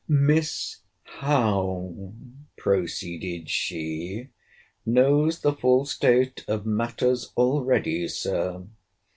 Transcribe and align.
Miss 0.07 0.77
Howe, 1.03 2.11
proceeded 2.57 3.51
she, 3.51 4.29
knows 4.83 5.41
the 5.41 5.53
full 5.53 5.85
state 5.85 6.43
of 6.47 6.65
matters 6.65 7.31
already, 7.37 8.07
Sir. 8.07 8.65